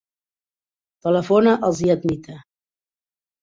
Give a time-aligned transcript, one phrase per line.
[1.07, 2.39] Telefona al Ziad Nita.